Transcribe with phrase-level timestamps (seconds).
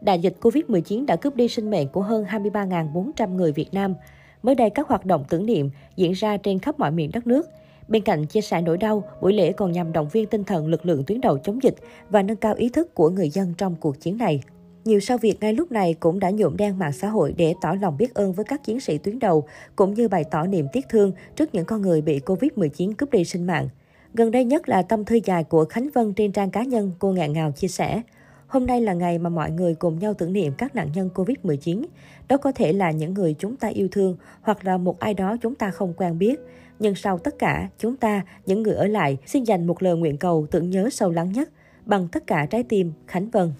[0.00, 3.94] Đại dịch Covid-19 đã cướp đi sinh mệnh của hơn 23.400 người Việt Nam.
[4.42, 7.48] Mới đây, các hoạt động tưởng niệm diễn ra trên khắp mọi miền đất nước.
[7.88, 10.86] Bên cạnh chia sẻ nỗi đau, buổi lễ còn nhằm động viên tinh thần lực
[10.86, 11.74] lượng tuyến đầu chống dịch
[12.10, 14.40] và nâng cao ý thức của người dân trong cuộc chiến này.
[14.84, 17.74] Nhiều sao Việt ngay lúc này cũng đã nhuộm đen mạng xã hội để tỏ
[17.80, 19.44] lòng biết ơn với các chiến sĩ tuyến đầu,
[19.76, 23.24] cũng như bày tỏ niềm tiếc thương trước những con người bị Covid-19 cướp đi
[23.24, 23.68] sinh mạng.
[24.14, 27.12] Gần đây nhất là tâm thư dài của Khánh Vân trên trang cá nhân, cô
[27.12, 28.02] ngạn ngào chia sẻ.
[28.46, 31.84] Hôm nay là ngày mà mọi người cùng nhau tưởng niệm các nạn nhân Covid-19.
[32.28, 35.36] Đó có thể là những người chúng ta yêu thương hoặc là một ai đó
[35.42, 36.40] chúng ta không quen biết.
[36.78, 40.16] Nhưng sau tất cả, chúng ta, những người ở lại, xin dành một lời nguyện
[40.16, 41.50] cầu tưởng nhớ sâu lắng nhất
[41.86, 43.52] bằng tất cả trái tim, Khánh Vân.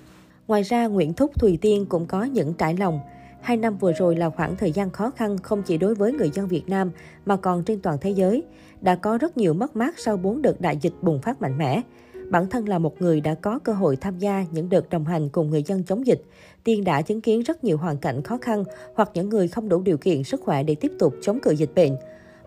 [0.48, 3.00] Ngoài ra, Nguyễn Thúc Thùy Tiên cũng có những trải lòng.
[3.40, 6.30] Hai năm vừa rồi là khoảng thời gian khó khăn không chỉ đối với người
[6.30, 6.90] dân Việt Nam
[7.26, 8.42] mà còn trên toàn thế giới.
[8.80, 11.82] Đã có rất nhiều mất mát sau bốn đợt đại dịch bùng phát mạnh mẽ.
[12.30, 15.28] Bản thân là một người đã có cơ hội tham gia những đợt đồng hành
[15.28, 16.22] cùng người dân chống dịch.
[16.64, 19.82] Tiên đã chứng kiến rất nhiều hoàn cảnh khó khăn hoặc những người không đủ
[19.82, 21.96] điều kiện sức khỏe để tiếp tục chống cự dịch bệnh.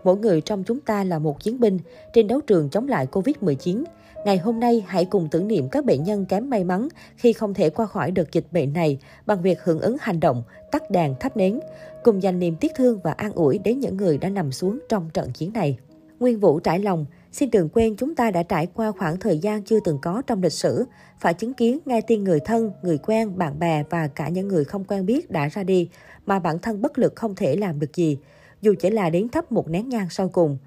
[0.04, 1.78] Mỗi người trong chúng ta là một chiến binh
[2.12, 3.84] trên đấu trường chống lại Covid-19.
[4.24, 7.54] Ngày hôm nay, hãy cùng tưởng niệm các bệnh nhân kém may mắn khi không
[7.54, 11.14] thể qua khỏi đợt dịch bệnh này bằng việc hưởng ứng hành động, tắt đèn
[11.20, 11.60] thắp nến,
[12.02, 15.10] cùng dành niềm tiếc thương và an ủi đến những người đã nằm xuống trong
[15.14, 15.78] trận chiến này.
[16.20, 19.62] Nguyên Vũ trải lòng, xin đừng quên chúng ta đã trải qua khoảng thời gian
[19.62, 20.84] chưa từng có trong lịch sử,
[21.20, 24.64] phải chứng kiến ngay tin người thân, người quen, bạn bè và cả những người
[24.64, 25.88] không quen biết đã ra đi,
[26.26, 28.18] mà bản thân bất lực không thể làm được gì,
[28.60, 30.58] dù chỉ là đến thấp một nén nhang sau cùng.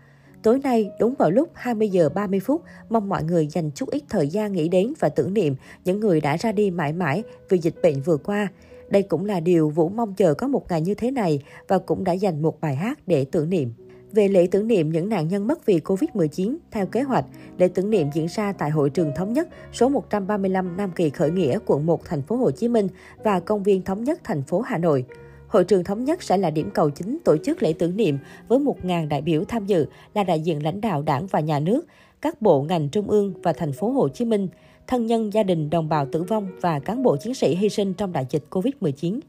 [0.44, 4.04] Tối nay, đúng vào lúc 20 giờ 30 phút, mong mọi người dành chút ít
[4.10, 7.58] thời gian nghĩ đến và tưởng niệm những người đã ra đi mãi mãi vì
[7.58, 8.48] dịch bệnh vừa qua.
[8.90, 12.04] Đây cũng là điều Vũ mong chờ có một ngày như thế này và cũng
[12.04, 13.74] đã dành một bài hát để tưởng niệm.
[14.14, 17.26] Về lễ tưởng niệm những nạn nhân mất vì Covid-19, theo kế hoạch,
[17.58, 21.32] lễ tưởng niệm diễn ra tại Hội trường Thống nhất số 135 Nam Kỳ Khởi
[21.32, 22.88] Nghĩa, quận 1, thành phố Hồ Chí Minh
[23.24, 25.06] và công viên Thống nhất, thành phố Hà Nội.
[25.48, 28.60] Hội trường Thống nhất sẽ là điểm cầu chính tổ chức lễ tưởng niệm với
[28.60, 31.86] 1.000 đại biểu tham dự là đại diện lãnh đạo đảng và nhà nước,
[32.22, 34.48] các bộ ngành trung ương và thành phố Hồ Chí Minh,
[34.88, 37.94] thân nhân gia đình đồng bào tử vong và cán bộ chiến sĩ hy sinh
[37.94, 39.20] trong đại dịch Covid-19.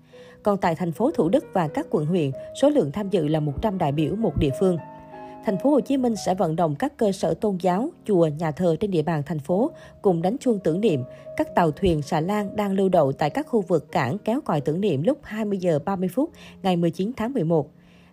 [0.45, 2.31] Còn tại thành phố Thủ Đức và các quận huyện,
[2.63, 4.77] số lượng tham dự là 100 đại biểu một địa phương.
[5.45, 8.51] Thành phố Hồ Chí Minh sẽ vận động các cơ sở tôn giáo, chùa, nhà
[8.51, 9.71] thờ trên địa bàn thành phố
[10.03, 11.03] cùng đánh chuông tưởng niệm.
[11.37, 14.61] Các tàu thuyền xà lan đang lưu đậu tại các khu vực cảng kéo còi
[14.61, 16.31] tưởng niệm lúc 20 giờ 30 phút
[16.63, 17.71] ngày 19 tháng 11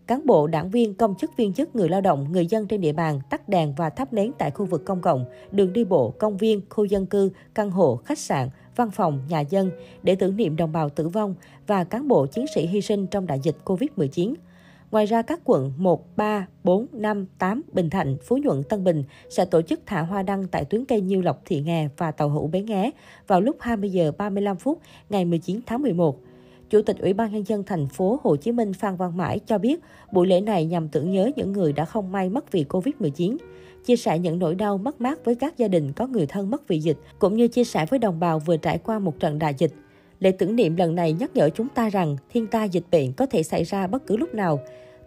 [0.07, 2.93] cán bộ, đảng viên, công chức viên chức, người lao động, người dân trên địa
[2.93, 6.37] bàn tắt đèn và thắp nến tại khu vực công cộng, đường đi bộ, công
[6.37, 9.71] viên, khu dân cư, căn hộ, khách sạn, văn phòng, nhà dân
[10.03, 11.35] để tưởng niệm đồng bào tử vong
[11.67, 14.33] và cán bộ chiến sĩ hy sinh trong đại dịch COVID-19.
[14.91, 19.03] Ngoài ra, các quận 1, 3, 4, 5, 8, Bình Thạnh, Phú Nhuận, Tân Bình
[19.29, 22.29] sẽ tổ chức thả hoa đăng tại tuyến cây Nhiêu Lộc Thị Nghè và Tàu
[22.29, 22.91] Hữu Bến Nghé
[23.27, 24.79] vào lúc 20 giờ 35 phút
[25.09, 26.19] ngày 19 tháng 11.
[26.69, 29.57] Chủ tịch Ủy ban nhân dân thành phố Hồ Chí Minh Phan Văn Mãi cho
[29.57, 29.79] biết,
[30.11, 33.37] buổi lễ này nhằm tưởng nhớ những người đã không may mất vì Covid-19,
[33.85, 36.67] chia sẻ những nỗi đau mất mát với các gia đình có người thân mất
[36.67, 39.53] vì dịch, cũng như chia sẻ với đồng bào vừa trải qua một trận đại
[39.57, 39.71] dịch.
[40.19, 43.25] Lễ tưởng niệm lần này nhắc nhở chúng ta rằng thiên tai dịch bệnh có
[43.25, 44.59] thể xảy ra bất cứ lúc nào.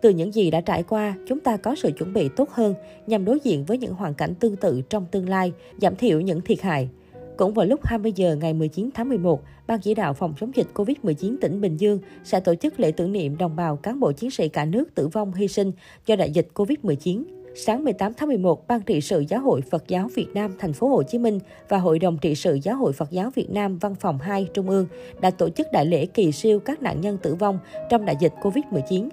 [0.03, 2.75] Từ những gì đã trải qua, chúng ta có sự chuẩn bị tốt hơn
[3.07, 6.41] nhằm đối diện với những hoàn cảnh tương tự trong tương lai, giảm thiểu những
[6.41, 6.89] thiệt hại.
[7.37, 10.67] Cũng vào lúc 20 giờ ngày 19 tháng 11, Ban chỉ đạo phòng chống dịch
[10.75, 14.31] COVID-19 tỉnh Bình Dương sẽ tổ chức lễ tưởng niệm đồng bào cán bộ chiến
[14.31, 15.73] sĩ cả nước tử vong hy sinh
[16.07, 17.25] do đại dịch COVID-19.
[17.57, 20.89] Sáng 18 tháng 11, Ban trị sự Giáo hội Phật giáo Việt Nam thành phố
[20.89, 21.39] Hồ Chí Minh
[21.69, 24.71] và Hội đồng trị sự Giáo hội Phật giáo Việt Nam Văn phòng 2 Trung
[24.71, 24.87] ương
[25.21, 27.59] đã tổ chức đại lễ kỳ siêu các nạn nhân tử vong
[27.91, 29.09] trong đại dịch Covid-19.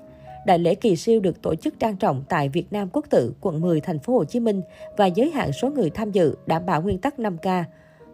[0.45, 3.61] Đại lễ kỳ siêu được tổ chức trang trọng tại Việt Nam Quốc tự, quận
[3.61, 4.61] 10, thành phố Hồ Chí Minh
[4.97, 7.63] và giới hạn số người tham dự đảm bảo nguyên tắc 5K.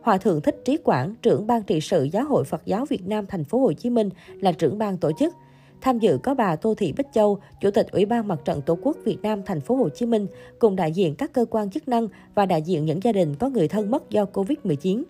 [0.01, 3.25] Hòa thượng Thích Trí Quảng, trưởng ban trị sự Giáo hội Phật giáo Việt Nam
[3.27, 4.09] thành phố Hồ Chí Minh
[4.41, 5.33] là trưởng ban tổ chức.
[5.81, 8.77] Tham dự có bà Tô Thị Bích Châu, Chủ tịch Ủy ban Mặt trận Tổ
[8.81, 10.27] quốc Việt Nam thành phố Hồ Chí Minh
[10.59, 13.49] cùng đại diện các cơ quan chức năng và đại diện những gia đình có
[13.49, 15.03] người thân mất do Covid-19.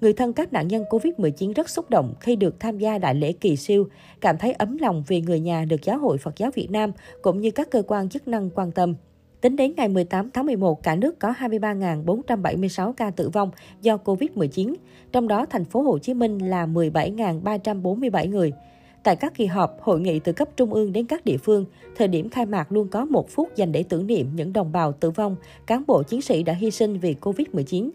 [0.00, 3.32] Người thân các nạn nhân Covid-19 rất xúc động khi được tham gia đại lễ
[3.32, 3.88] kỳ siêu,
[4.20, 6.92] cảm thấy ấm lòng vì người nhà được Giáo hội Phật giáo Việt Nam
[7.22, 8.94] cũng như các cơ quan chức năng quan tâm.
[9.40, 13.50] Tính đến ngày 18 tháng 11, cả nước có 23.476 ca tử vong
[13.82, 14.74] do Covid-19,
[15.12, 18.52] trong đó thành phố Hồ Chí Minh là 17.347 người.
[19.02, 21.64] Tại các kỳ họp, hội nghị từ cấp trung ương đến các địa phương,
[21.96, 24.92] thời điểm khai mạc luôn có một phút dành để tưởng niệm những đồng bào
[24.92, 25.36] tử vong,
[25.66, 27.90] cán bộ chiến sĩ đã hy sinh vì Covid-19.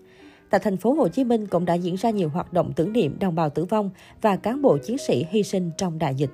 [0.49, 3.17] Tại thành phố Hồ Chí Minh cũng đã diễn ra nhiều hoạt động tưởng niệm
[3.19, 3.89] đồng bào tử vong
[4.21, 6.29] và cán bộ chiến sĩ hy sinh trong đại dịch.